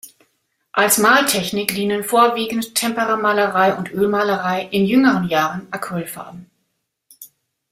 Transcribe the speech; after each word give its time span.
Als 0.71 0.97
Maltechnik 0.97 1.75
dienen 1.75 2.03
vorwiegend 2.03 2.73
Temperamalerei 2.73 3.75
und 3.75 3.91
Ölmalerei, 3.93 4.67
in 4.71 4.87
jüngeren 4.87 5.29
Jahren 5.29 5.67
Acrylfarben. 5.69 6.49